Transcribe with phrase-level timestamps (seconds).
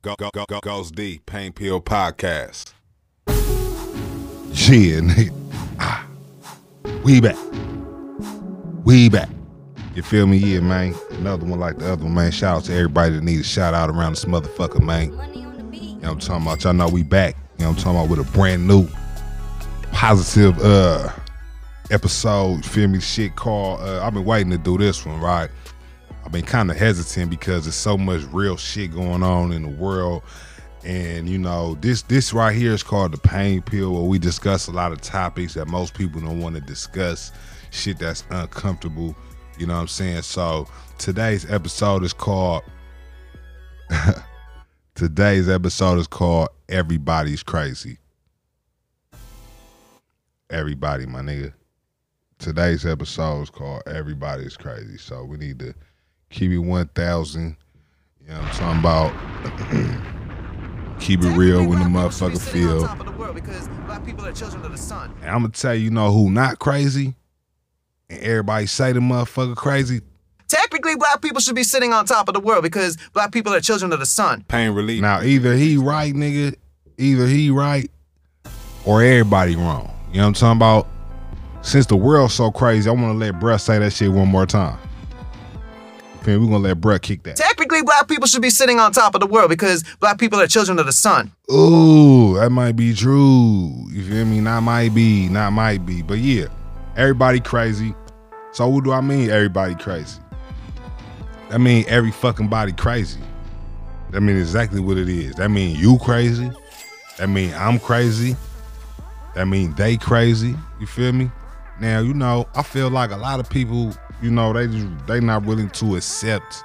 [0.00, 2.72] Go, go, go, go, goes D, Pain Pill Podcast.
[3.26, 5.32] Yeah, nigga.
[5.80, 6.06] Ah.
[7.02, 7.36] We back.
[8.84, 9.28] We back.
[9.96, 10.36] You feel me?
[10.36, 10.94] Yeah, man.
[11.10, 12.30] Another one like the other one, man.
[12.30, 15.10] Shout out to everybody that needs a shout out around this motherfucker, man.
[15.72, 16.62] You know what I'm talking about?
[16.62, 17.34] Y'all know we back.
[17.58, 18.08] You know what I'm talking about?
[18.08, 18.86] With a brand new
[19.90, 21.08] positive uh
[21.90, 22.58] episode.
[22.58, 23.00] You feel me?
[23.00, 25.50] Shit called uh I've been waiting to do this one, right?
[26.28, 29.82] I've been kind of hesitant because there's so much real shit going on in the
[29.82, 30.22] world.
[30.84, 34.68] And you know, this this right here is called the pain pill where we discuss
[34.68, 37.32] a lot of topics that most people don't want to discuss,
[37.70, 39.16] shit that's uncomfortable.
[39.58, 40.20] You know what I'm saying?
[40.20, 40.68] So
[40.98, 42.62] today's episode is called
[44.94, 47.96] today's episode is called Everybody's Crazy.
[50.50, 51.54] Everybody, my nigga.
[52.38, 54.98] Today's episode is called Everybody's Crazy.
[54.98, 55.74] So we need to
[56.30, 57.56] keep it 1000.
[58.20, 60.08] You know what I'm talking about?
[61.00, 62.84] keep it real when the motherfucker feel.
[65.20, 67.14] And I'm gonna tell you, you know who not crazy?
[68.10, 70.00] And everybody say the motherfucker crazy.
[70.48, 73.60] Technically, black people should be sitting on top of the world because black people are
[73.60, 74.44] children of the sun.
[74.48, 75.02] Pain relief.
[75.02, 76.54] Now either he right, nigga,
[76.96, 77.90] either he right,
[78.86, 79.94] or everybody wrong.
[80.10, 80.88] You know what I'm talking about?
[81.62, 84.78] Since the world's so crazy, I wanna let bruh say that shit one more time.
[86.22, 87.36] Fam, we're gonna let bruh kick that.
[87.36, 90.46] Technically, black people should be sitting on top of the world because black people are
[90.46, 91.32] children of the sun.
[91.50, 93.86] Ooh, that might be true.
[93.90, 94.40] You feel me?
[94.40, 96.02] Not might be, not might be.
[96.02, 96.46] But yeah,
[96.96, 97.94] everybody crazy.
[98.52, 100.20] So what do I mean everybody crazy?
[101.50, 103.20] That mean every fucking body crazy.
[104.10, 105.34] That mean exactly what it is.
[105.36, 106.50] That mean you crazy.
[107.18, 108.36] That mean I'm crazy.
[109.34, 110.54] That mean they crazy.
[110.80, 111.30] You feel me?
[111.80, 114.66] Now, you know, I feel like a lot of people, you know, they
[115.06, 116.62] they not willing to accept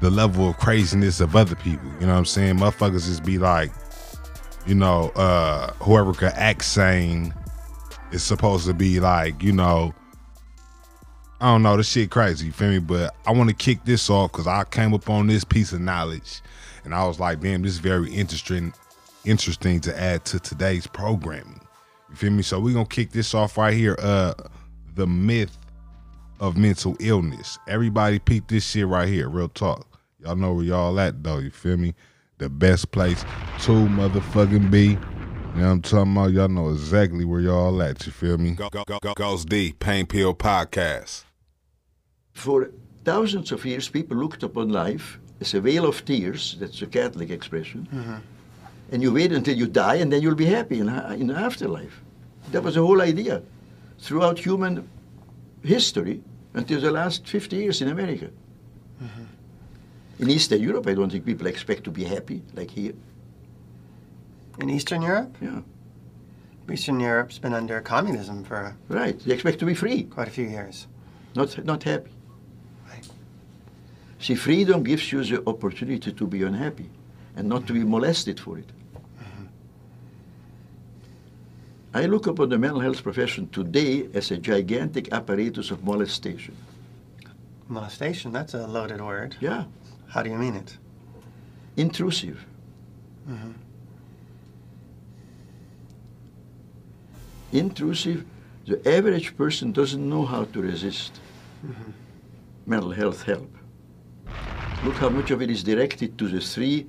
[0.00, 1.88] the level of craziness of other people.
[2.00, 2.56] You know what I'm saying?
[2.56, 3.72] Motherfuckers just be like,
[4.66, 7.34] you know, uh whoever can act sane
[8.12, 9.94] is supposed to be like, you know,
[11.40, 12.78] I don't know, this shit crazy, you feel me?
[12.78, 15.80] But I want to kick this off because I came up on this piece of
[15.80, 16.42] knowledge
[16.84, 18.72] and I was like, damn, this is very interesting,
[19.24, 21.60] interesting to add to today's programming.
[22.10, 22.42] You feel me?
[22.42, 23.96] So we're gonna kick this off right here.
[23.98, 24.34] Uh
[24.94, 25.56] the myth
[26.40, 27.58] of mental illness.
[27.66, 30.00] Everybody peep this shit right here, real talk.
[30.20, 31.94] Y'all know where y'all at though, you feel me?
[32.38, 34.86] The best place to motherfucking be.
[35.58, 36.32] You know what I'm talking about?
[36.32, 38.52] Y'all know exactly where y'all at, you feel me?
[38.52, 41.24] Go, go, go, go, goes D, Pain Pill Podcast.
[42.32, 42.70] For
[43.04, 46.56] thousands of years, people looked upon life as a vale of tears.
[46.60, 47.88] That's a Catholic expression.
[47.92, 48.14] Mm-hmm.
[48.92, 52.00] And you wait until you die, and then you'll be happy in, in the afterlife.
[52.52, 53.42] That was the whole idea
[53.98, 54.88] throughout human
[55.68, 56.20] history
[56.54, 58.30] until the last 50 years in America.
[60.18, 62.94] In Eastern Europe, I don't think people expect to be happy like here.
[64.58, 65.36] In Eastern Europe?
[65.40, 65.60] Yeah,
[66.72, 69.18] Eastern Europe's been under communism for right.
[69.20, 70.86] They expect to be free, quite a few years.
[71.34, 72.10] not, not happy.
[72.90, 73.08] Right.
[74.18, 76.90] See, freedom gives you the opportunity to be unhappy
[77.36, 78.68] and not to be molested for it.
[81.94, 86.54] I look upon the mental health profession today as a gigantic apparatus of molestation.
[87.68, 89.36] Molestation, that's a loaded word.
[89.40, 89.64] Yeah,
[90.08, 90.76] How do you mean it?
[91.76, 92.44] intrusive.
[93.28, 93.52] Mm-hmm.
[97.52, 98.24] Intrusive,
[98.66, 101.20] the average person doesn't know how to resist
[101.64, 101.90] mm-hmm.
[102.66, 103.50] mental health help.
[104.84, 106.86] Look how much of it is directed to the three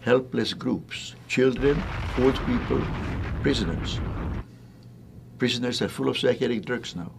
[0.00, 1.82] helpless groups children,
[2.18, 2.82] old people,
[3.42, 4.00] prisoners.
[5.38, 7.10] Prisoners are full of psychiatric drugs now.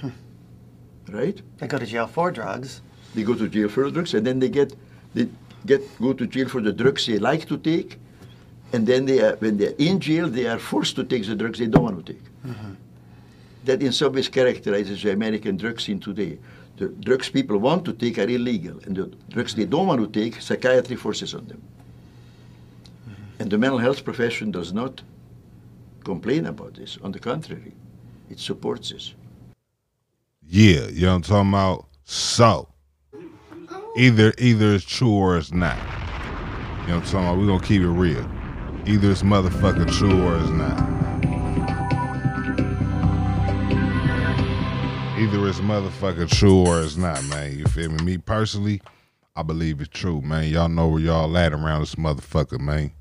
[0.00, 0.10] Hmm.
[1.08, 1.40] Right?
[1.58, 2.82] They go to jail for drugs.
[3.14, 4.74] They go to jail for drugs, and then they get
[5.14, 5.28] they
[5.64, 7.98] get go to jail for the drugs they like to take,
[8.72, 11.58] and then they are, when they're in jail, they are forced to take the drugs
[11.58, 12.24] they don't want to take.
[12.44, 12.72] Mm-hmm.
[13.64, 16.38] That in some ways characterizes the American drug scene today.
[16.76, 20.20] The drugs people want to take are illegal, and the drugs they don't want to
[20.20, 21.62] take, psychiatry forces on them.
[23.08, 23.42] Mm-hmm.
[23.42, 25.02] And the mental health profession does not
[26.06, 26.98] complain about this.
[27.02, 27.72] On the contrary,
[28.30, 29.14] it supports this.
[30.48, 31.86] Yeah, you know what I'm talking about?
[32.04, 32.68] So
[33.96, 35.76] either either it's true or it's not.
[35.76, 37.38] You know what I'm talking about?
[37.38, 38.24] We're gonna keep it real.
[38.86, 40.78] Either it's motherfucking true or it's not.
[45.18, 47.58] Either it's motherfucking true or it's not, man.
[47.58, 48.04] You feel me?
[48.04, 48.80] Me personally,
[49.34, 50.44] I believe it's true, man.
[50.44, 52.92] Y'all know where y'all at around this motherfucker, man.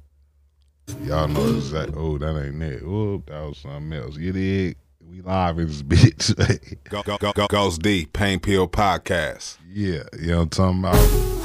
[1.04, 1.96] Y'all know exactly.
[1.98, 2.84] Oh, that ain't it.
[2.86, 4.18] Oh, that was something else.
[4.18, 4.78] You dig?
[5.02, 6.78] We live in this bitch.
[6.90, 9.58] Go, go, go, go, goes D, Pain Pill Podcast.
[9.72, 11.36] Yeah, you know what I'm talking about.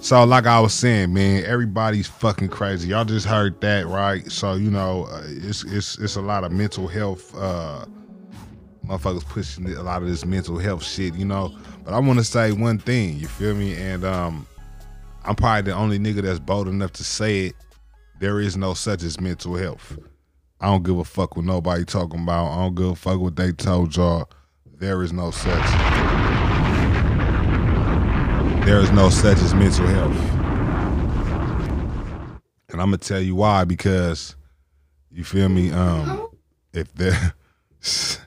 [0.00, 2.88] So, like I was saying, man, everybody's fucking crazy.
[2.88, 4.30] Y'all just heard that, right?
[4.30, 7.34] So, you know, uh, it's it's it's a lot of mental health.
[7.36, 7.86] uh
[8.86, 11.56] Motherfuckers pushing a lot of this mental health shit, you know.
[11.84, 13.74] But I want to say one thing, you feel me?
[13.76, 14.46] And um,
[15.24, 17.54] I'm probably the only nigga that's bold enough to say it.
[18.18, 19.98] There is no such as mental health.
[20.60, 22.46] I don't give a fuck what nobody talking about.
[22.52, 24.30] I don't give a fuck what they told y'all.
[24.78, 25.70] There is no such.
[28.64, 30.16] There is no such as mental health.
[32.70, 34.36] And I'm gonna tell you why, because
[35.10, 35.70] you feel me?
[35.70, 36.28] Um
[36.72, 37.34] if there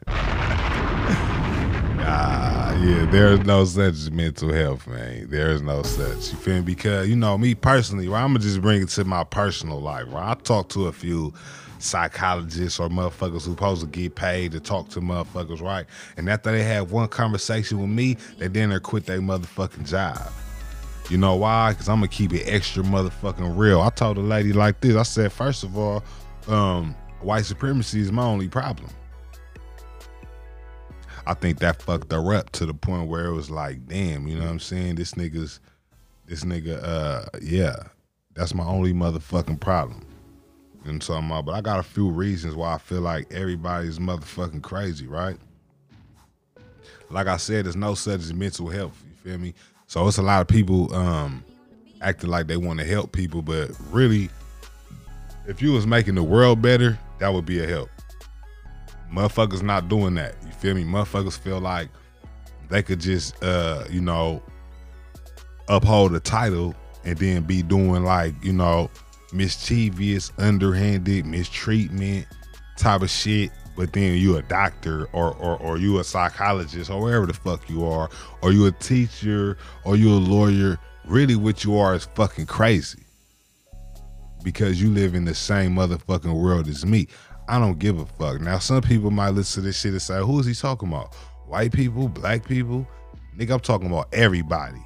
[2.10, 2.47] Ah,
[2.80, 5.30] yeah, there's no such mental health, man.
[5.30, 6.32] There is no such.
[6.32, 6.62] You feel me?
[6.62, 10.06] Because, you know, me personally, right, I'm gonna just bring it to my personal life,
[10.10, 10.32] right?
[10.32, 11.34] I talk to a few
[11.80, 15.86] psychologists or motherfuckers who supposed to get paid to talk to motherfuckers, right?
[16.18, 20.32] And after they have one conversation with me, they then they quit their motherfucking job.
[21.10, 21.72] You know why?
[21.72, 23.82] Because I'm gonna keep it extra motherfucking real.
[23.82, 24.96] I told a lady like this.
[24.96, 26.04] I said, first of all,
[26.48, 28.90] um, white supremacy is my only problem.
[31.28, 34.36] I think that fucked her up to the point where it was like, damn, you
[34.36, 34.96] know what I'm saying?
[34.96, 35.60] This nigga's,
[36.26, 37.76] this nigga, uh, yeah,
[38.34, 40.06] that's my only motherfucking problem.
[40.86, 41.46] And what I'm about?
[41.48, 45.36] But I got a few reasons why I feel like everybody's motherfucking crazy, right?
[47.10, 49.04] Like I said, there's no such as mental health.
[49.06, 49.54] You feel me?
[49.88, 51.44] So it's a lot of people um
[52.02, 54.30] acting like they want to help people, but really,
[55.46, 57.90] if you was making the world better, that would be a help.
[59.14, 60.36] Motherfuckers not doing that.
[60.46, 60.84] You feel me?
[60.84, 61.90] Motherfuckers feel like
[62.70, 64.42] they could just uh, you know,
[65.70, 66.76] uphold the title
[67.06, 68.90] and then be doing like, you know,
[69.34, 72.28] mischievous, underhanded, mistreatment
[72.78, 73.52] type of shit.
[73.76, 77.70] But then you a doctor or, or or you a psychologist or wherever the fuck
[77.70, 78.10] you are,
[78.42, 80.80] or you a teacher or you a lawyer.
[81.06, 83.04] Really what you are is fucking crazy.
[84.44, 87.08] Because you live in the same motherfucking world as me.
[87.48, 88.42] I don't give a fuck.
[88.42, 91.14] Now some people might listen to this shit and say, who is he talking about?
[91.48, 92.88] White people, black people?
[93.38, 94.84] Nigga, I'm talking about everybody.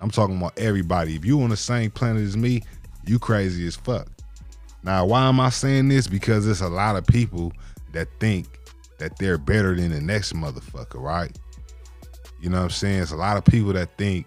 [0.00, 1.16] I'm talking about everybody.
[1.16, 2.62] If you on the same planet as me,
[3.06, 4.08] you crazy as fuck.
[4.82, 6.06] Now, why am I saying this?
[6.06, 7.52] Because there's a lot of people
[7.92, 8.46] that think
[8.98, 11.36] that they're better than the next motherfucker, right?
[12.40, 13.02] You know what I'm saying?
[13.02, 14.26] It's a lot of people that think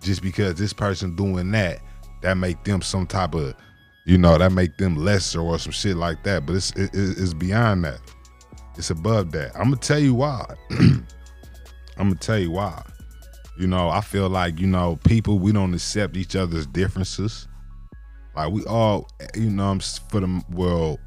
[0.00, 1.80] just because this person doing that,
[2.22, 3.54] that make them some type of,
[4.04, 6.46] you know, that make them lesser or some shit like that.
[6.46, 8.00] But it's it, it's beyond that.
[8.76, 9.52] It's above that.
[9.54, 10.44] I'm gonna tell you why.
[10.70, 11.06] I'm
[11.96, 12.82] gonna tell you why.
[13.56, 17.46] You know, I feel like you know people we don't accept each other's differences.
[18.36, 20.98] Like we all, you know, I'm for the well,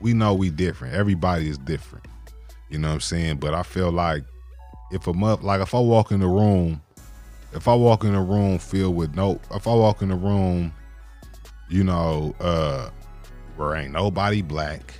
[0.00, 0.94] we know we different.
[0.94, 2.06] Everybody is different.
[2.70, 3.36] You know what I'm saying?
[3.36, 4.24] But I feel like
[4.90, 6.80] if a month, like if I walk in the room,
[7.52, 10.72] if I walk in a room filled with no, if I walk in the room,
[11.74, 12.88] you know, uh,
[13.56, 14.94] where ain't nobody black,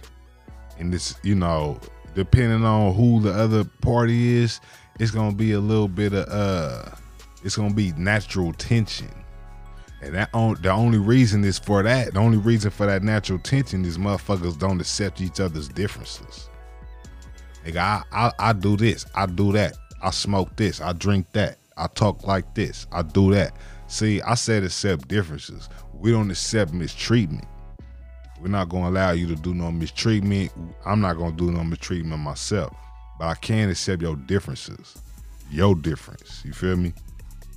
[0.77, 1.79] and this, you know,
[2.17, 4.61] depending on who the other party is,
[4.99, 6.91] it's gonna be a little bit of uh,
[7.45, 9.09] it's gonna be natural tension.
[10.03, 12.15] And that on, the only reason is for that.
[12.15, 16.51] The only reason for that natural tension is motherfuckers don't accept each other's differences.
[17.65, 21.57] Nigga, I, I I do this, I do that, I smoke this, I drink that,
[21.77, 23.57] I talk like this, I do that.
[23.87, 25.69] See, I said accept differences.
[26.01, 27.47] We don't accept mistreatment.
[28.41, 30.53] We're not gonna allow you to do no mistreatment.
[30.85, 32.77] I'm not gonna do no mistreatment myself.
[33.19, 34.99] But I can accept your differences.
[35.51, 36.43] Your difference.
[36.45, 36.93] You feel me?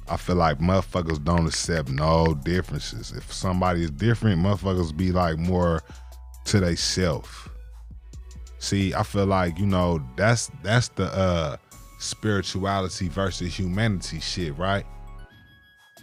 [0.09, 3.11] I feel like motherfuckers don't accept no differences.
[3.11, 5.83] If somebody is different, motherfuckers be like more
[6.45, 7.49] to they self.
[8.59, 11.57] See, I feel like, you know, that's that's the uh
[11.99, 14.85] spirituality versus humanity shit, right?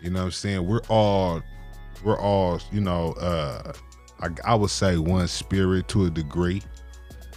[0.02, 0.66] You know what I'm saying?
[0.66, 1.40] We're all
[2.02, 3.72] we're all, you know, uh
[4.20, 6.62] I, I would say one spirit to a degree.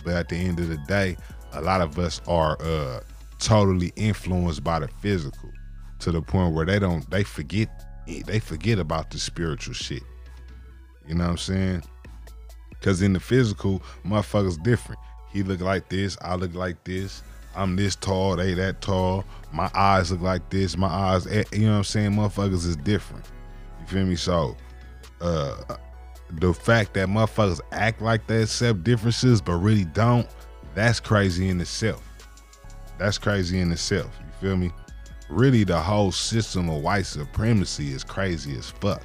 [0.04, 1.18] But at the end of the day,
[1.54, 3.02] a lot of us are uh
[3.40, 5.52] totally influenced by the physical
[6.00, 7.70] to the point where they don't they forget
[8.26, 10.04] they forget about the spiritual shit.
[11.08, 11.84] You know what I'm saying?
[12.82, 15.00] Cause in the physical, motherfuckers different.
[15.34, 17.24] He look like this, I look like this.
[17.56, 19.26] I'm this tall, they that tall.
[19.52, 20.78] My eyes look like this.
[20.78, 22.12] My eyes, eh, you know what I'm saying?
[22.12, 23.26] Motherfuckers is different.
[23.88, 24.16] You feel me?
[24.16, 24.58] So,
[25.22, 25.56] uh,
[26.32, 30.28] the fact that motherfuckers act like they accept differences but really don't,
[30.76, 32.04] that's crazy in itself.
[32.98, 34.12] That's crazy in itself.
[34.20, 34.72] You feel me?
[35.30, 39.02] Really, the whole system of white supremacy is crazy as fuck.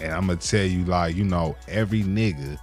[0.00, 2.58] And I'm gonna tell you, like, you know, every nigga,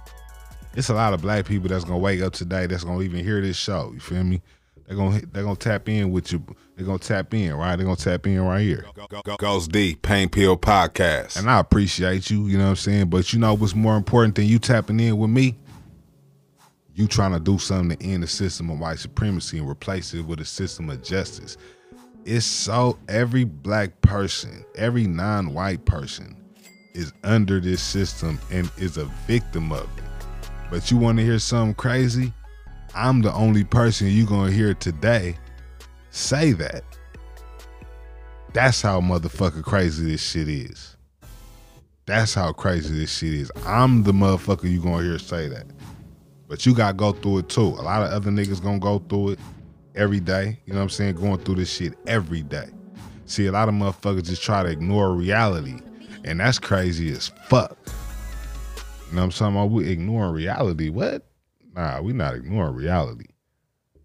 [0.74, 3.40] it's a lot of black people that's gonna wake up today that's gonna even hear
[3.40, 3.90] this show.
[3.92, 4.42] You feel me?
[4.86, 6.44] They're gonna they're gonna tap in with you.
[6.76, 7.76] They're gonna tap in, right?
[7.76, 8.84] They're gonna tap in right here.
[8.96, 11.36] Go- go- go- Goes D, Pain Pill Podcast.
[11.38, 13.10] And I appreciate you, you know what I'm saying?
[13.10, 15.58] But you know what's more important than you tapping in with me?
[16.94, 20.22] You trying to do something to end the system of white supremacy and replace it
[20.22, 21.56] with a system of justice.
[22.24, 26.36] It's so every black person, every non-white person
[26.94, 30.04] is under this system and is a victim of it.
[30.70, 32.32] But you want to hear something crazy?
[32.94, 35.36] I'm the only person you gonna hear today
[36.12, 36.84] say that.
[38.52, 40.96] That's how motherfucker crazy this shit is.
[42.04, 43.52] That's how crazy this shit is.
[43.64, 45.66] I'm the motherfucker you gonna hear say that.
[46.48, 47.62] But you gotta go through it too.
[47.62, 49.38] A lot of other niggas gonna go through it
[49.94, 50.58] every day.
[50.66, 51.14] You know what I'm saying?
[51.14, 52.68] Going through this shit every day.
[53.24, 55.78] See, a lot of motherfuckers just try to ignore reality.
[56.24, 57.78] And that's crazy as fuck.
[59.08, 59.72] You know what I'm saying?
[59.72, 60.90] We ignoring reality.
[60.90, 61.26] What?
[61.74, 63.26] Nah, we not ignoring reality.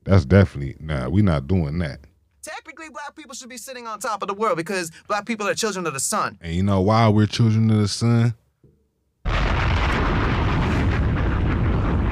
[0.08, 2.00] That's definitely nah, We're not doing that.
[2.42, 5.54] Technically, black people should be sitting on top of the world because black people are
[5.54, 6.38] children of the sun.
[6.40, 8.34] And you know why we're children of the sun?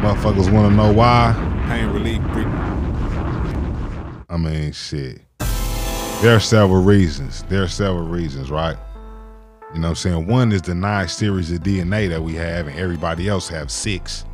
[0.03, 1.33] Motherfuckers want to know why?
[1.69, 2.21] Pain relief.
[2.33, 2.43] Pre-
[4.27, 5.21] I mean, shit.
[6.21, 7.43] There are several reasons.
[7.43, 8.77] There are several reasons, right?
[9.73, 10.27] You know what I'm saying?
[10.27, 14.25] One is the nine series of DNA that we have, and everybody else have six.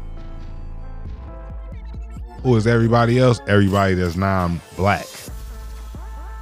[2.43, 3.39] Who is everybody else?
[3.47, 5.05] Everybody that's non-black.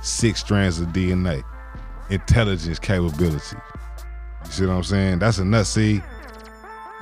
[0.01, 1.43] Six strands of DNA.
[2.09, 3.57] Intelligence capability.
[4.45, 5.19] You see what I'm saying?
[5.19, 5.67] That's a nut.
[5.67, 6.01] See?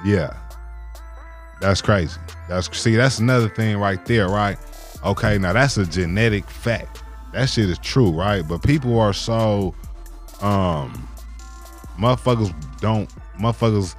[0.03, 0.35] Yeah.
[1.61, 2.19] That's crazy.
[2.47, 4.57] That's see, that's another thing right there, right?
[5.03, 7.03] Okay, now that's a genetic fact.
[7.33, 8.41] That shit is true, right?
[8.47, 9.73] But people are so
[10.41, 11.07] um
[11.97, 13.95] motherfuckers don't motherfuckers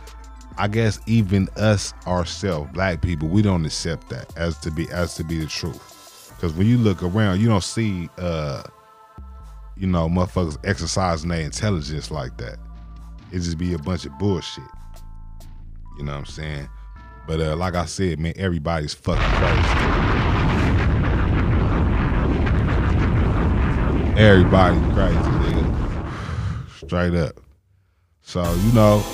[0.59, 5.15] I guess even us ourselves, black people, we don't accept that as to be as
[5.15, 6.35] to be the truth.
[6.41, 8.63] Cause when you look around, you don't see uh
[9.77, 12.59] you know, motherfuckers exercising their intelligence like that.
[13.31, 14.65] It just be a bunch of bullshit.
[15.97, 16.69] You know what I'm saying?
[17.27, 19.69] But uh, like I said, man, everybody's fucking crazy.
[24.19, 26.11] Everybody's crazy, nigga.
[26.87, 27.41] Straight up.
[28.23, 29.05] So, you know,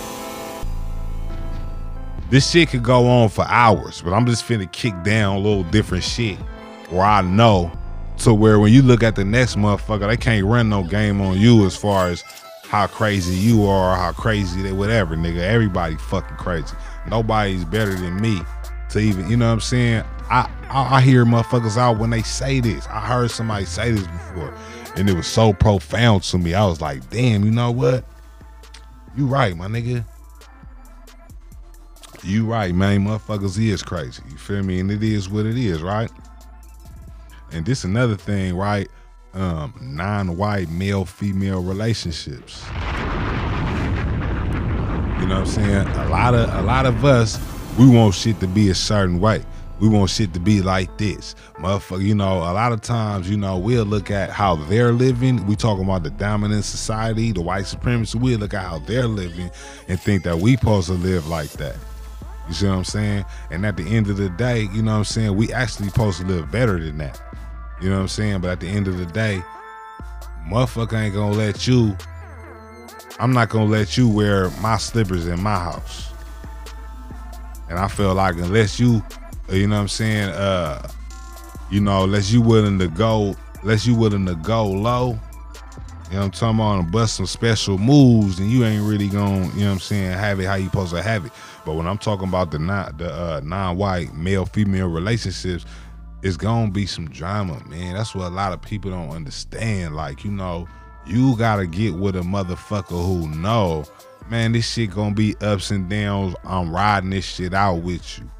[2.34, 5.62] this shit could go on for hours, but I'm just finna kick down a little
[5.62, 6.36] different shit
[6.90, 7.70] where I know
[8.18, 11.38] to where when you look at the next motherfucker, they can't run no game on
[11.38, 12.22] you as far as
[12.64, 15.42] how crazy you are, how crazy they whatever, nigga.
[15.42, 16.74] Everybody fucking crazy.
[17.08, 18.40] Nobody's better than me
[18.90, 20.02] to even, you know what I'm saying?
[20.28, 22.84] I, I I hear motherfuckers out when they say this.
[22.88, 24.52] I heard somebody say this before,
[24.96, 26.52] and it was so profound to me.
[26.52, 28.04] I was like, damn, you know what?
[29.16, 30.04] You right, my nigga.
[32.24, 33.04] You right, man.
[33.04, 34.22] Motherfuckers is crazy.
[34.30, 34.80] You feel me?
[34.80, 36.10] And it is what it is, right?
[37.52, 38.88] And this another thing, right?
[39.34, 42.64] Um, non-white male-female relationships.
[45.20, 45.86] You know what I'm saying?
[45.86, 47.38] A lot of a lot of us,
[47.78, 49.44] we want shit to be a certain way.
[49.80, 51.34] We want shit to be like this.
[51.56, 55.44] Motherfucker, you know, a lot of times, you know, we'll look at how they're living.
[55.46, 58.16] We talking about the dominant society, the white supremacy.
[58.18, 59.50] We'll look at how they're living
[59.88, 61.76] and think that we supposed to live like that.
[62.46, 63.24] You see what I'm saying?
[63.50, 65.34] And at the end of the day, you know what I'm saying?
[65.36, 67.20] We actually supposed to live better than that.
[67.80, 68.40] You know what I'm saying?
[68.40, 69.42] But at the end of the day,
[70.48, 71.96] motherfucker ain't gonna let you.
[73.18, 76.10] I'm not gonna let you wear my slippers in my house.
[77.68, 79.02] And I feel like unless you,
[79.50, 80.86] uh, you know what I'm saying, uh,
[81.70, 85.18] you know, unless you willing to go, unless you willing to go low,
[86.10, 89.08] you know what I'm talking about, and bust some special moves, and you ain't really
[89.08, 91.32] gonna, you know what I'm saying, have it how you supposed to have it.
[91.64, 95.64] But when I'm talking about the non the uh, non-white male female relationships,
[96.22, 97.94] it's gonna be some drama, man.
[97.94, 99.96] That's what a lot of people don't understand.
[99.96, 100.68] Like, you know,
[101.06, 103.84] you gotta get with a motherfucker who know,
[104.28, 106.34] man, this shit gonna be ups and downs.
[106.44, 108.30] I'm riding this shit out with you.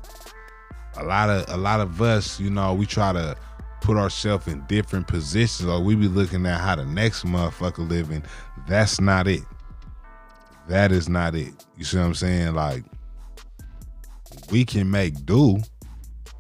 [0.97, 3.37] A lot of a lot of us, you know, we try to
[3.81, 8.23] put ourselves in different positions, or we be looking at how the next motherfucker living.
[8.67, 9.43] That's not it.
[10.69, 11.53] That is not it.
[11.77, 12.55] You see what I'm saying?
[12.55, 12.85] Like,
[14.51, 15.59] we can make do,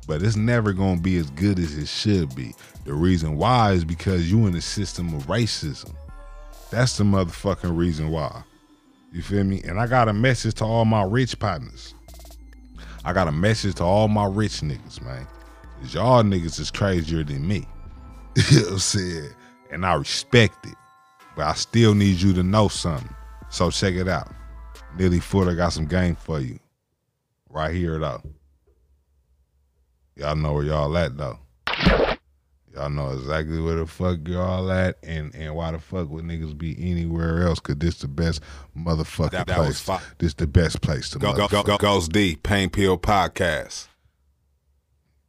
[0.06, 2.54] but it's never gonna be as good as it should be.
[2.84, 5.94] The reason why is because you in a system of racism.
[6.70, 8.42] That's the motherfucking reason why.
[9.12, 9.62] You feel me?
[9.62, 11.94] And I got a message to all my rich partners.
[13.04, 15.26] I got a message to all my rich niggas, man.
[15.80, 17.66] Cause y'all niggas is crazier than me.
[18.50, 19.30] you know what I'm saying?
[19.70, 20.74] And I respect it.
[21.36, 23.14] But I still need you to know something.
[23.50, 24.32] So check it out.
[24.98, 26.58] Neely Fuller got some game for you.
[27.54, 28.20] Right here though.
[30.16, 31.38] Y'all know where y'all at though.
[32.74, 36.58] Y'all know exactly where the fuck y'all at and, and why the fuck would niggas
[36.58, 37.60] be anywhere else?
[37.60, 38.42] Cause this the best
[38.76, 39.68] motherfucking That- that place.
[39.68, 42.34] was fi- this the best place to Go, go, go, go, goes D.
[42.34, 43.86] Pain Pill Podcast.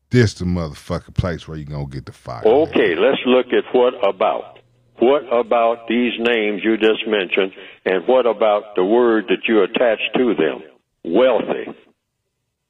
[0.09, 2.41] This the motherfucking place where you gonna get the fire.
[2.43, 4.57] Okay, let's look at what about.
[4.97, 7.51] What about these names you just mentioned,
[7.85, 10.63] and what about the word that you attach to them?
[11.03, 11.67] Wealthy.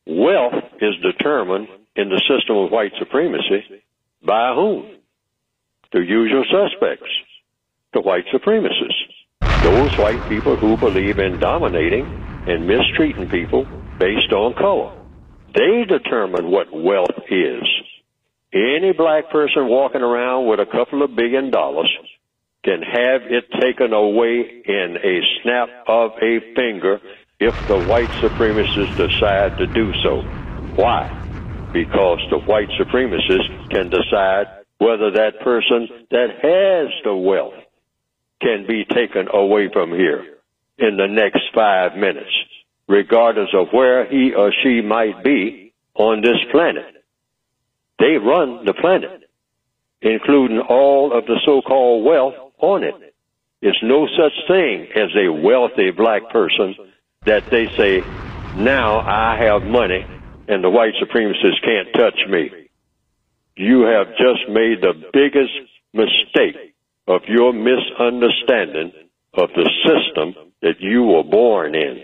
[0.08, 3.84] Wealth is determined in the system of white supremacy
[4.24, 4.98] by whom?
[5.92, 7.10] The usual suspects,
[7.94, 9.14] the white supremacists.
[9.62, 12.06] Those white people who believe in dominating
[12.46, 13.66] and mistreating people
[13.98, 14.94] based on color.
[15.56, 17.64] They determine what wealth is.
[18.54, 21.90] Any black person walking around with a couple of billion dollars
[22.64, 27.00] can have it taken away in a snap of a finger
[27.40, 30.22] if the white supremacists decide to do so.
[30.76, 31.12] Why?
[31.74, 37.54] Because the white supremacists can decide whether that person that has the wealth
[38.42, 40.24] can be taken away from here
[40.78, 42.32] in the next five minutes,
[42.88, 47.04] regardless of where he or she might be on this planet.
[48.00, 49.30] They run the planet,
[50.02, 53.16] including all of the so-called wealth on it.
[53.62, 56.76] It's no such thing as a wealthy black person
[57.26, 58.02] that they say,
[58.56, 60.06] now I have money
[60.48, 62.70] and the white supremacists can't touch me.
[63.58, 65.54] You have just made the biggest
[65.94, 66.76] mistake
[67.08, 68.92] of your misunderstanding
[69.34, 72.04] of the system that you were born in.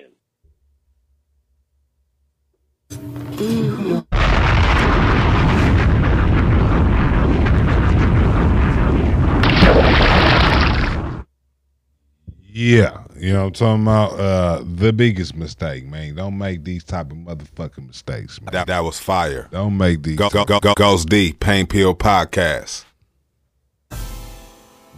[12.53, 14.19] Yeah, you know what I'm talking about?
[14.19, 16.15] Uh the biggest mistake, man.
[16.15, 18.51] Don't make these type of motherfucking mistakes, man.
[18.51, 19.47] That, that was fire.
[19.51, 21.33] Don't make these Go, go, go, go, goes D.
[21.33, 22.85] Pain Pill Podcast.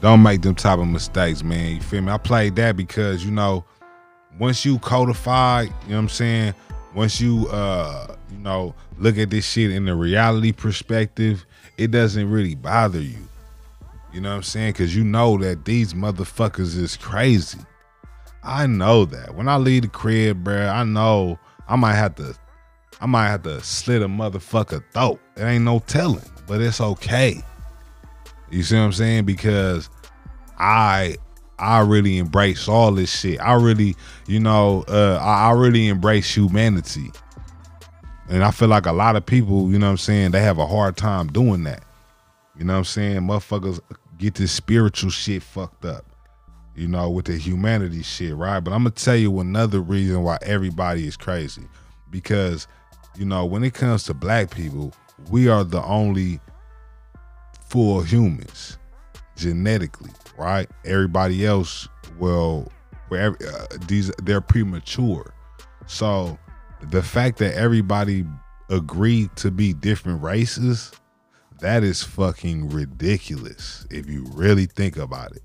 [0.01, 1.75] don't make them type of mistakes, man.
[1.75, 2.12] You feel me?
[2.12, 3.65] I played that because, you know,
[4.39, 6.53] once you codify, you know what I'm saying?
[6.96, 11.46] Once you uh, you know, look at this shit in the reality perspective,
[11.77, 13.27] it doesn't really bother you.
[14.14, 14.74] You know what I'm saying?
[14.74, 17.59] Cause you know that these motherfuckers is crazy.
[18.44, 19.36] I know that.
[19.36, 22.36] When I leave the crib, bruh, I know I might have to
[23.00, 25.20] I might have to slit a motherfucker throat.
[25.36, 27.42] It ain't no telling, but it's okay.
[28.50, 29.25] You see what I'm saying?
[29.25, 29.90] Because
[30.58, 31.18] I
[31.60, 33.40] I really embrace all this shit.
[33.42, 33.96] I really,
[34.27, 37.12] you know, uh I, I really embrace humanity.
[38.29, 40.58] And I feel like a lot of people, you know what I'm saying, they have
[40.58, 41.84] a hard time doing that.
[42.58, 43.22] You know what I'm saying?
[43.22, 43.79] Motherfuckers
[44.18, 46.06] get this spiritual shit fucked up.
[46.75, 48.59] You know, with the humanity shit, right?
[48.59, 51.68] But I'm gonna tell you another reason why everybody is crazy.
[52.09, 52.68] Because,
[53.16, 54.94] you know, when it comes to black people,
[55.29, 56.40] we are the only
[57.68, 58.77] full humans
[59.36, 60.70] genetically, right?
[60.86, 61.88] Everybody else,
[62.20, 62.72] well,
[63.09, 65.33] wherever uh, these they're premature.
[65.86, 66.38] So
[66.81, 68.25] the fact that everybody
[68.70, 70.92] agreed to be different races,
[71.59, 75.44] that is fucking ridiculous if you really think about it.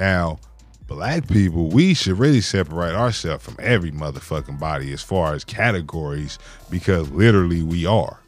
[0.00, 0.38] Now,
[0.86, 6.38] black people, we should really separate ourselves from every motherfucking body as far as categories
[6.70, 8.18] because literally we are.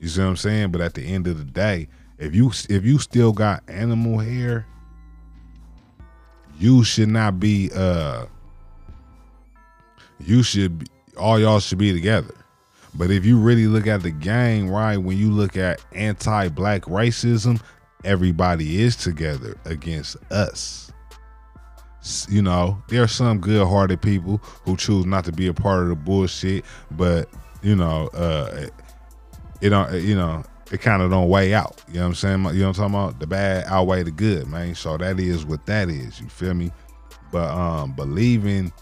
[0.00, 0.72] You see what I'm saying?
[0.72, 4.66] But at the end of the day, if you if you still got animal hair,
[6.58, 8.24] you should not be uh
[10.18, 10.86] you should be,
[11.18, 12.34] all y'all should be together.
[12.94, 17.60] But if you really look at the game, right, when you look at anti-black racism,
[18.02, 20.85] everybody is together against us.
[22.28, 25.88] You know, there are some good-hearted people who choose not to be a part of
[25.88, 27.28] the bullshit, but
[27.62, 28.66] you know, uh
[29.60, 31.82] it don't you know it kind of don't weigh out.
[31.88, 32.44] You know what i'm saying?
[32.44, 33.20] You know what i'm talking about?
[33.20, 34.74] The bad outweigh the good man.
[34.74, 36.20] So that is what that is.
[36.20, 36.70] You feel me?
[37.32, 38.72] But um believing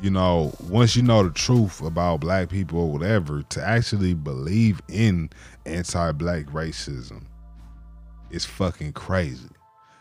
[0.00, 4.80] you know once you know the truth about black people or whatever to actually believe
[4.88, 5.30] in
[5.66, 7.22] anti-black racism
[8.30, 9.48] is fucking crazy.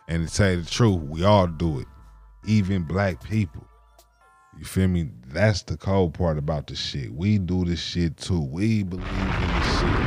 [0.10, 1.88] And to tell you the truth we all do it
[2.48, 3.68] even black people
[4.58, 5.10] you feel me?
[5.28, 7.14] That's the cold part about the shit.
[7.14, 8.42] We do this shit too.
[8.42, 10.02] We believe in this shit.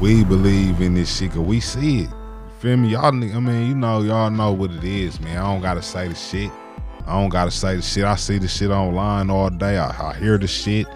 [0.00, 2.10] We believe in this shit cause we see it.
[2.10, 2.88] You feel me?
[2.88, 5.36] Y'all, I mean, you know, y'all know what it is, man.
[5.36, 6.50] I don't gotta say the shit.
[7.06, 8.04] I don't gotta say the shit.
[8.04, 9.76] I see the shit online all day.
[9.76, 10.86] I, I hear the shit.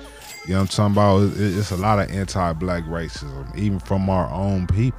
[0.46, 1.38] You know what I'm talking about?
[1.38, 4.98] It- it's a lot of anti-black racism, even from our own people.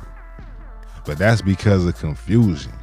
[1.06, 2.74] But that's because of confusion.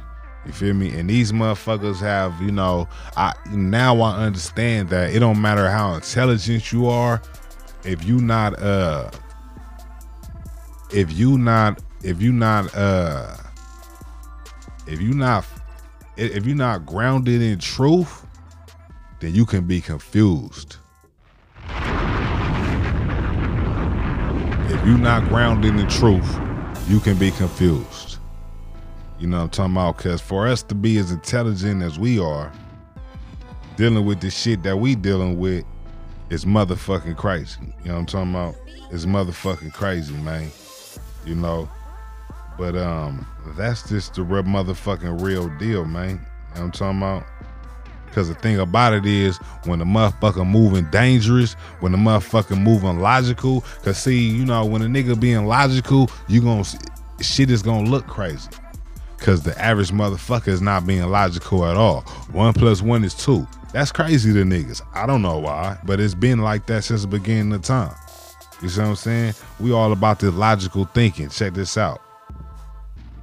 [0.45, 0.97] You feel me?
[0.97, 5.93] And these motherfuckers have, you know, I now I understand that it don't matter how
[5.93, 7.21] intelligent you are,
[7.83, 9.09] if you not uh
[10.91, 13.35] if you not if you not uh
[14.87, 15.45] if you not
[16.17, 18.25] if you not grounded in truth,
[19.19, 20.77] then you can be confused.
[24.71, 26.39] If you not grounded in truth,
[26.87, 28.08] you can be confused.
[29.19, 29.97] You know what I'm talking about?
[29.97, 32.51] Because for us to be as intelligent as we are,
[33.75, 35.65] dealing with the shit that we dealing with
[36.29, 37.59] is motherfucking crazy.
[37.83, 38.55] You know what I'm talking about?
[38.91, 40.49] It's motherfucking crazy, man.
[41.25, 41.69] You know?
[42.57, 43.25] But um,
[43.57, 46.09] that's just the real motherfucking real deal, man.
[46.09, 47.23] You know what I'm talking about?
[48.11, 52.99] Cause the thing about it is when the motherfucker moving dangerous, when the motherfucker moving
[52.99, 56.63] logical, cause see, you know, when a nigga being logical, you gonna
[57.21, 58.49] shit is gonna look crazy.
[59.19, 62.01] Cause the average motherfucker is not being logical at all.
[62.31, 63.47] One plus one is two.
[63.73, 64.81] That's crazy to niggas.
[64.93, 67.93] I don't know why, but it's been like that since the beginning of time.
[68.61, 69.33] You see what I'm saying?
[69.59, 71.29] We all about this logical thinking.
[71.29, 72.01] Check this out.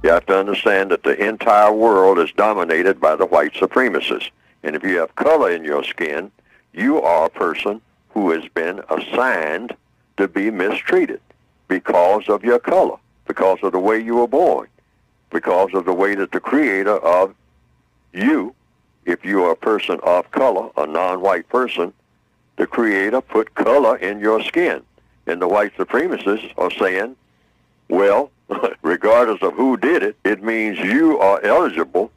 [0.03, 4.29] You have to understand that the entire world is dominated by the white supremacists.
[4.63, 6.31] And if you have color in your skin,
[6.73, 9.75] you are a person who has been assigned
[10.17, 11.21] to be mistreated
[11.67, 14.67] because of your color, because of the way you were born,
[15.31, 17.35] because of the way that the creator of
[18.13, 18.53] you,
[19.05, 21.93] if you are a person of color, a non-white person,
[22.57, 24.81] the creator put color in your skin.
[25.25, 27.15] And the white supremacists are saying,
[27.89, 28.31] well,
[28.81, 32.11] regardless of who did it, it means you are eligible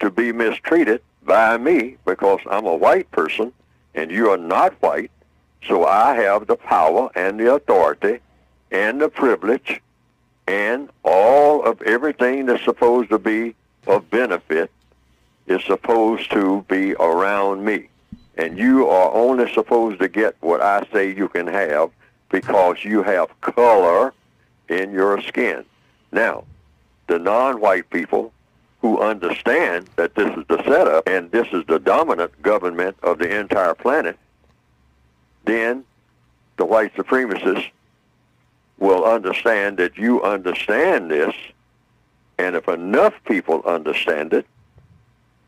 [0.00, 3.52] to be mistreated by me because I'm a white person
[3.94, 5.10] and you are not white.
[5.66, 8.20] So I have the power and the authority
[8.70, 9.80] and the privilege
[10.48, 13.54] and all of everything that's supposed to be
[13.86, 14.70] of benefit
[15.46, 17.88] is supposed to be around me.
[18.38, 21.90] And you are only supposed to get what I say you can have
[22.30, 24.14] because you have color
[24.68, 25.64] in your skin.
[26.12, 26.44] Now,
[27.08, 28.32] the non-white people
[28.80, 33.38] who understand that this is the setup and this is the dominant government of the
[33.38, 34.18] entire planet,
[35.44, 35.84] then
[36.56, 37.70] the white supremacists
[38.78, 41.34] will understand that you understand this,
[42.38, 44.46] and if enough people understand it,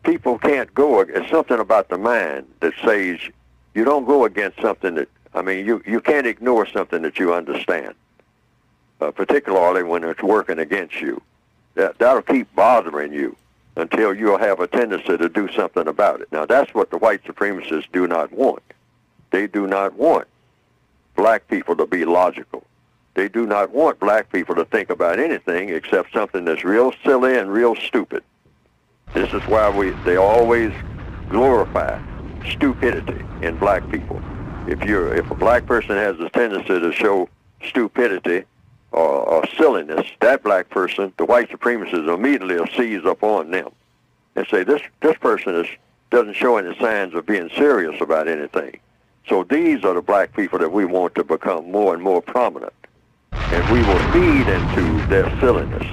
[0.05, 1.01] people can't go.
[1.01, 3.19] It's something about the mind that says
[3.75, 7.33] you don't go against something that I mean you you can't ignore something that you
[7.33, 7.95] understand,
[9.01, 11.23] uh, particularly when it's working against you.
[11.75, 13.37] That that'll keep bothering you
[13.77, 16.33] until you'll have a tendency to do something about it.
[16.33, 18.63] Now that's what the white supremacists do not want.
[19.31, 20.27] They do not want
[21.15, 22.65] black people to be logical.
[23.15, 27.37] They do not want black people to think about anything except something that's real silly
[27.37, 28.23] and real stupid.
[29.15, 30.73] This is why we they always
[31.29, 32.01] glorify
[32.49, 34.23] stupidity in black people.
[34.69, 37.29] If you're if a black person has a tendency to show
[37.65, 38.45] stupidity
[38.93, 43.71] or, or silliness, that black person, the white supremacists immediately will seize upon them
[44.37, 45.67] and say this this person is
[46.11, 48.79] doesn't show any signs of being serious about anything.
[49.29, 52.73] So these are the black people that we want to become more and more prominent.
[53.53, 55.87] And we will feed into their silliness.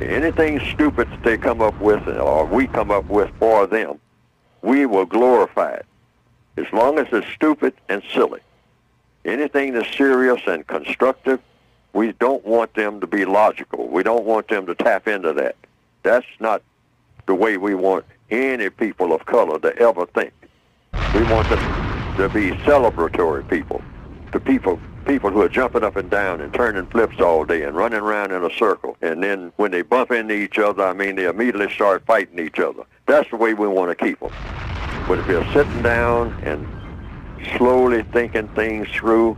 [0.00, 4.00] Anything stupid that they come up with or we come up with for them,
[4.62, 5.86] we will glorify it.
[6.56, 8.40] As long as it's stupid and silly.
[9.24, 11.40] Anything that's serious and constructive,
[11.92, 13.88] we don't want them to be logical.
[13.88, 15.56] We don't want them to tap into that.
[16.02, 16.62] That's not
[17.26, 20.32] the way we want any people of color to ever think.
[21.14, 23.82] We want them to be celebratory people,
[24.32, 27.76] the people people who are jumping up and down and turning flips all day and
[27.76, 28.96] running around in a circle.
[29.00, 32.58] And then when they bump into each other, I mean, they immediately start fighting each
[32.58, 32.84] other.
[33.06, 34.32] That's the way we want to keep them.
[35.06, 36.66] But if you're sitting down and
[37.56, 39.36] slowly thinking things through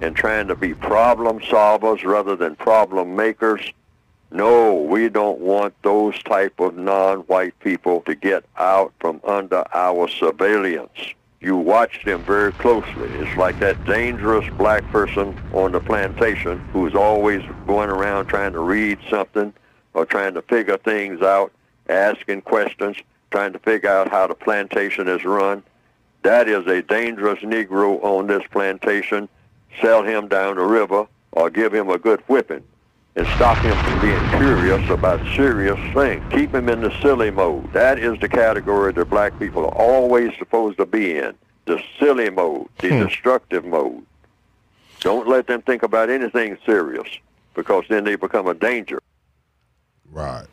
[0.00, 3.72] and trying to be problem solvers rather than problem makers,
[4.30, 10.06] no, we don't want those type of non-white people to get out from under our
[10.08, 13.08] surveillance you watch them very closely.
[13.10, 18.60] It's like that dangerous black person on the plantation who's always going around trying to
[18.60, 19.52] read something
[19.94, 21.52] or trying to figure things out,
[21.88, 22.96] asking questions,
[23.30, 25.62] trying to figure out how the plantation is run.
[26.22, 29.28] That is a dangerous Negro on this plantation.
[29.80, 32.64] Sell him down the river or give him a good whipping
[33.18, 36.22] and stop him from being curious about serious things.
[36.30, 37.72] Keep him in the silly mode.
[37.72, 41.34] That is the category that black people are always supposed to be in.
[41.64, 43.06] The silly mode, the Hmm.
[43.06, 44.04] destructive mode.
[45.00, 47.08] Don't let them think about anything serious
[47.54, 49.00] because then they become a danger.
[50.12, 50.46] Right.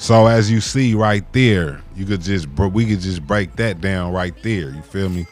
[0.00, 4.14] So as you see right there, you could just we could just break that down
[4.14, 4.70] right there.
[4.70, 5.26] You feel me?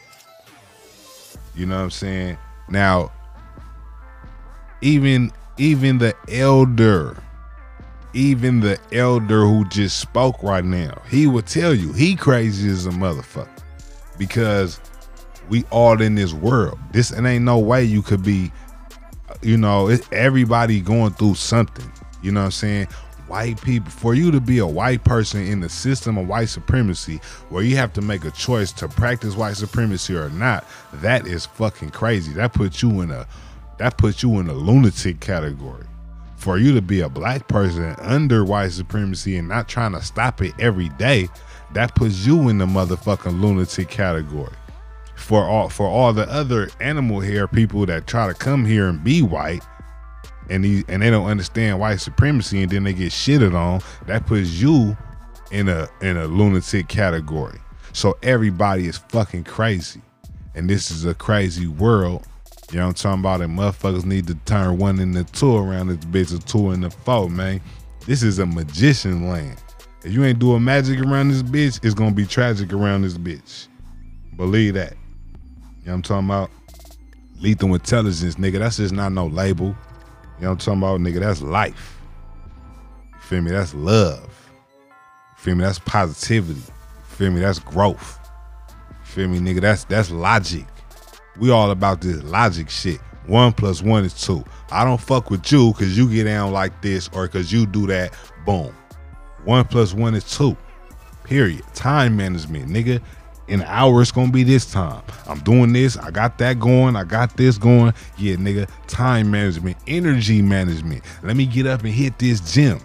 [1.55, 2.37] You know what I'm saying?
[2.69, 3.11] Now,
[4.81, 7.17] even even the elder,
[8.13, 12.85] even the elder who just spoke right now, he would tell you he crazy as
[12.85, 13.49] a motherfucker
[14.19, 14.79] because
[15.49, 16.77] we all in this world.
[16.91, 18.51] This it ain't no way you could be,
[19.41, 21.91] you know, everybody going through something.
[22.21, 22.87] You know what I'm saying?
[23.29, 27.17] White people, for you to be a white person in the system of white supremacy,
[27.49, 31.45] where you have to make a choice to practice white supremacy or not, that is
[31.45, 32.33] fucking crazy.
[32.33, 33.27] That puts you in a,
[33.77, 35.85] that puts you in a lunatic category.
[36.37, 40.41] For you to be a black person under white supremacy and not trying to stop
[40.41, 41.29] it every day,
[41.73, 44.53] that puts you in the motherfucking lunatic category
[45.15, 49.03] for all for all the other animal hair people that try to come here and
[49.03, 49.61] be white
[50.49, 54.25] and these and they don't understand white supremacy and then they get shitted on that
[54.25, 54.97] puts you
[55.51, 57.59] in a in a lunatic category.
[57.93, 60.01] So everybody is fucking crazy
[60.55, 62.25] and this is a crazy world.
[62.71, 63.41] You know what I'm talking about?
[63.41, 67.29] And motherfuckers need to turn one into two around this bitch or two into four
[67.29, 67.61] man.
[68.05, 69.61] This is a magician land.
[70.03, 73.67] If you ain't doing magic around this bitch it's gonna be tragic around this bitch.
[74.35, 74.93] Believe that.
[74.93, 76.51] You know what I'm talking about?
[77.39, 78.59] Lethal intelligence, nigga.
[78.59, 79.75] That's just not no label.
[80.39, 81.19] You know what I'm talking about, nigga?
[81.19, 81.99] That's life.
[83.13, 83.51] You feel me?
[83.51, 84.51] That's love.
[84.89, 85.65] You feel me?
[85.65, 86.61] That's positivity.
[86.61, 87.41] You feel me?
[87.41, 88.19] That's growth.
[88.89, 89.59] You feel me, nigga?
[89.59, 90.65] That's that's logic.
[91.39, 93.01] We all about this logic shit.
[93.27, 94.45] One plus one is two.
[94.71, 97.85] I don't fuck with you because you get down like this or because you do
[97.87, 98.13] that.
[98.45, 98.73] Boom.
[99.43, 100.55] One plus one is two.
[101.25, 101.63] Period.
[101.73, 103.01] Time management, nigga
[103.49, 105.01] in an hour it's gonna be this time.
[105.27, 107.93] I'm doing this, I got that going, I got this going.
[108.17, 111.03] Yeah, nigga, time management, energy management.
[111.23, 112.79] Let me get up and hit this gym.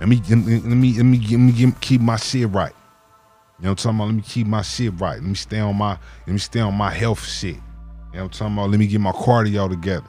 [0.00, 2.72] Let me let me let me let me, keep my shit right.
[3.58, 4.04] You know what I'm talking about?
[4.06, 5.14] Let me keep my shit right.
[5.14, 7.54] Let me stay on my let me stay on my health shit.
[7.54, 7.62] You know
[8.12, 8.70] what I'm talking about?
[8.70, 10.06] Let me get my cardio together.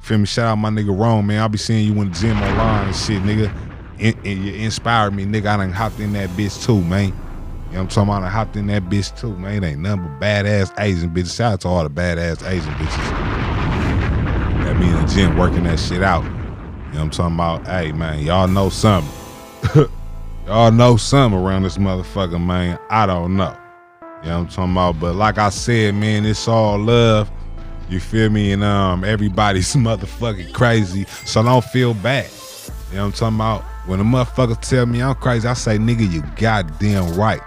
[0.00, 0.26] Feel me?
[0.26, 1.40] Shout out my nigga Rome, man.
[1.40, 3.54] I'll be seeing you in the gym online and shit, nigga.
[4.00, 5.46] And, and you inspired me, nigga.
[5.46, 7.12] I done hopped in that bitch too, man.
[7.68, 8.22] You know what I'm talking about?
[8.22, 9.62] I hopped in that bitch too, man.
[9.62, 11.36] It ain't nothing but badass Asian bitches.
[11.36, 13.38] Shout out to all the badass Asian bitches
[14.64, 16.24] that be in the gym working that shit out.
[16.24, 16.36] You know
[16.90, 17.66] what I'm talking about?
[17.66, 19.12] Hey, man, y'all know something.
[20.46, 22.78] y'all know something around this motherfucker, man.
[22.88, 23.54] I don't know.
[24.22, 25.00] You know what I'm talking about?
[25.00, 27.30] But like I said, man, it's all love.
[27.90, 28.52] You feel me?
[28.52, 31.04] And um, everybody's motherfucking crazy.
[31.26, 32.30] So don't feel bad.
[32.90, 33.64] You know what I'm talking about?
[33.88, 37.40] When a motherfucker tell me I'm crazy, I say, nigga, you goddamn right.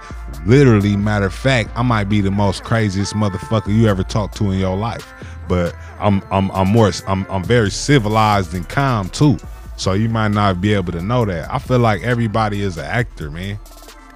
[0.47, 4.49] Literally, matter of fact, I might be the most craziest motherfucker you ever talked to
[4.49, 5.13] in your life.
[5.47, 9.37] But I'm I'm I'm more I'm I'm very civilized and calm too.
[9.77, 11.47] So you might not be able to know that.
[11.53, 13.59] I feel like everybody is an actor, man.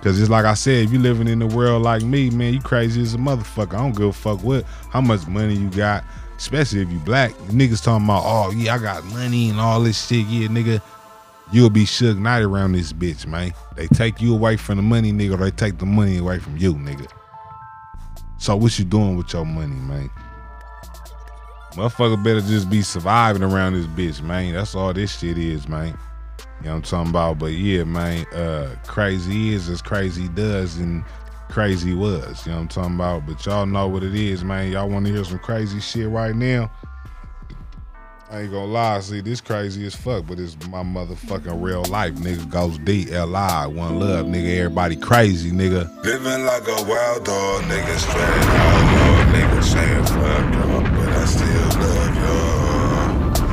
[0.01, 2.59] Cause it's like I said, if you living in the world like me, man, you
[2.61, 3.73] crazy as a motherfucker.
[3.73, 6.03] I don't give a fuck what how much money you got,
[6.37, 7.33] especially if you black.
[7.49, 10.25] Niggas talking about, oh yeah, I got money and all this shit.
[10.25, 10.81] Yeah, nigga,
[11.55, 13.53] you'll be Suge Knight around this bitch, man.
[13.77, 16.73] They take you away from the money, nigga, they take the money away from you,
[16.73, 17.09] nigga.
[18.37, 20.09] So what you doing with your money, man?
[21.71, 24.53] Motherfucker better just be surviving around this bitch, man.
[24.53, 25.97] That's all this shit is, man.
[26.59, 27.39] You know what I'm talking about?
[27.39, 31.03] But yeah, man, uh crazy is as crazy does and
[31.49, 32.45] crazy was.
[32.45, 33.25] You know what I'm talking about?
[33.25, 34.71] But y'all know what it is, man.
[34.71, 36.71] Y'all wanna hear some crazy shit right now?
[38.27, 42.15] I ain't gonna lie, see, this crazy as fuck, but it's my motherfucking real life,
[42.15, 42.49] nigga.
[42.49, 44.65] Goes D L I, one love, nigga.
[44.65, 45.85] Everybody crazy, nigga.
[46.03, 51.69] Living like a wild dog, nigga, straight outlaw, nigga, saying fuck y'all, but I still
[51.77, 53.45] love y'all.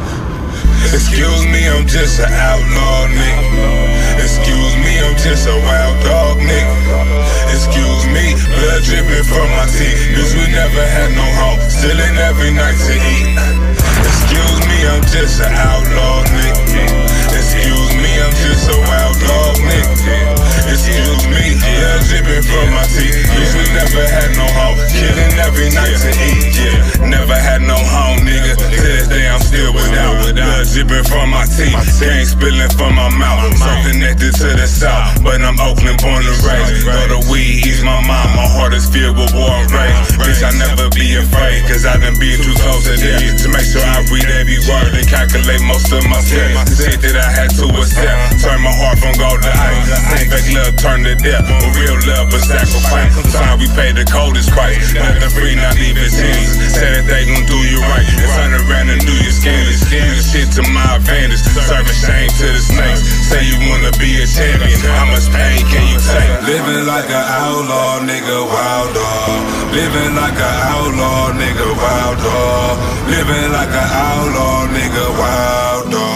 [0.89, 4.25] Excuse me, I'm just an outlaw, nigga.
[4.25, 6.73] Excuse me, I'm just a wild dog, nigga.
[7.53, 10.17] Excuse me, blood dripping from my teeth.
[10.17, 13.37] Cause we never had no home, stealing every night to eat.
[14.83, 16.91] Me, I'm just an outlaw, nigga.
[17.31, 20.43] Excuse me, I'm just a dog, nigga.
[20.67, 23.15] Excuse me, blood dripping from my teeth.
[23.31, 26.51] Cause we never had no home, killing every night to eat.
[26.59, 28.59] Yeah, never had no home, nigga.
[28.59, 30.19] To this day, I'm still without.
[30.35, 33.55] Blood dripping from my teeth, gang spilling from my mouth.
[33.55, 35.02] So connected to the south,
[35.33, 36.85] but I'm Oakland born and raised.
[36.85, 38.37] Go to weed, ease my mind.
[38.37, 39.97] My heart is filled with war and rage.
[40.21, 43.41] Bitch, I never be afraid, cause I done been too close to death.
[43.41, 46.69] To make sure I read every word and calculate most of my steps.
[46.69, 48.45] The shit that I had to accept.
[48.45, 49.89] Turn my heart from gold to ice.
[50.21, 51.49] Fake love turn to death.
[51.49, 53.17] But real love but sacrifice.
[53.17, 54.93] Sometimes we pay the coldest price.
[54.93, 56.77] Nothing free, not even pennies.
[56.77, 58.05] Say that they gon' do you right.
[58.37, 59.81] Turn around and do you scandalous.
[59.89, 61.41] Use shit to my advantage.
[61.41, 63.22] Serving shame to the snakes.
[63.33, 64.77] Say you wanna be a champion.
[64.93, 66.45] How much pain can you take?
[66.45, 69.73] Living like an outlaw, nigga, wild dog.
[69.73, 72.77] Living like an outlaw, nigga, wild dog.
[73.09, 76.13] Living like an outlaw, nigga, wild dog.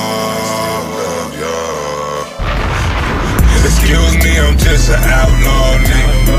[3.64, 6.36] Excuse me, I'm just an outlaw, nigga.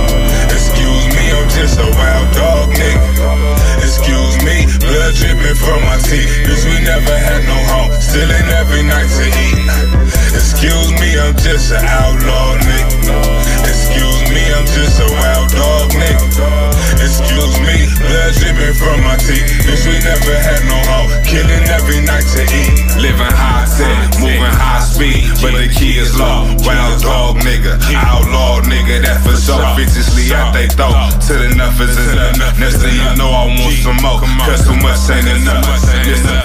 [0.53, 3.33] Excuse me, I'm just a wild dog, nigga.
[3.81, 6.45] Excuse me, blood dripping from my teeth.
[6.45, 9.96] Cause we never had no home, stealing every night to eat.
[10.37, 13.17] Excuse me, I'm just an outlaw, nigga.
[13.65, 16.76] Excuse me, I'm just a wild dog, nigga.
[16.97, 19.45] Excuse me, blood dripping from my teeth.
[19.63, 22.73] Cause we never had no home, killing every night to eat.
[22.97, 26.49] Living high tech, moving high speed, but the key is law.
[26.65, 27.77] Wild dog, nigga.
[27.93, 29.01] Outlaw, nigga.
[29.05, 29.61] That for sure.
[29.77, 30.97] Viciously out they throat.
[31.21, 32.57] Till enough is enough.
[32.57, 34.17] Next thing you know, I want some more.
[34.43, 35.63] Cause too much ain't enough.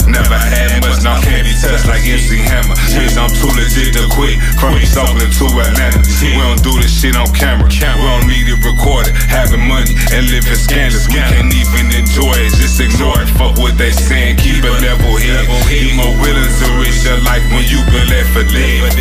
[0.04, 2.76] Never had much, now can't be touched like MC Hammer.
[2.92, 4.36] Bitch, I'm too legit to quit.
[4.60, 6.04] From East Oakland to Atlanta.
[6.20, 7.72] We don't do this shit on camera.
[7.72, 9.16] We don't need it recorded.
[9.32, 11.08] Having money and living scandalous.
[11.08, 12.52] We can't even enjoy it.
[12.56, 13.28] Just ignore it.
[13.38, 14.36] Fuck what they saying.
[14.38, 15.46] Keep it level head.
[15.72, 18.92] You more willing to risk your life when you been left for dead.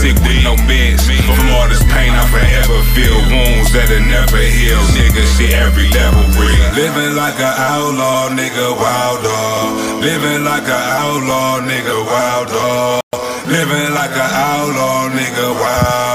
[0.00, 1.04] Sick with no meds.
[1.26, 4.80] From all this pain, I forever feel wounds that'll never heal.
[4.96, 6.56] Nigga, shit every level real.
[6.74, 10.02] Living like an outlaw, nigga, wild dog.
[10.02, 13.00] Living like an outlaw, nigga, wild dog.
[13.46, 16.05] Living like an outlaw, nigga, wild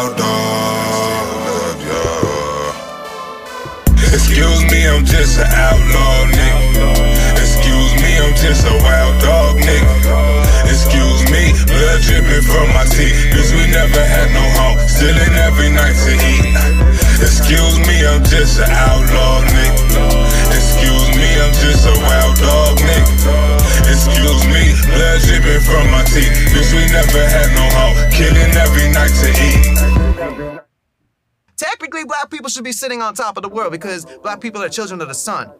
[4.81, 6.89] me, I'm just an outlaw, nigga.
[7.37, 10.17] Excuse me, I'm just a wild dog, nigga.
[10.65, 13.29] Excuse me, blood dripping from my teeth.
[13.33, 16.57] Cause we never had no home, stealing every night to eat.
[17.21, 20.05] Excuse me, I'm just an outlaw, nigga.
[20.49, 23.37] Excuse me, I'm just a wild dog, nigga.
[23.85, 26.33] Excuse me, blood dripping from my teeth.
[26.53, 30.40] Cause we never had no home, killing every night to eat.
[31.61, 34.69] Technically, black people should be sitting on top of the world because black people are
[34.69, 35.51] children of the sun.